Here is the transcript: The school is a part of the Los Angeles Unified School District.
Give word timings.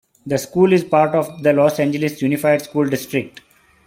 The 0.25 0.39
school 0.39 0.73
is 0.73 0.81
a 0.81 0.85
part 0.87 1.13
of 1.13 1.43
the 1.43 1.53
Los 1.53 1.79
Angeles 1.79 2.23
Unified 2.23 2.63
School 2.63 2.89
District. 2.89 3.39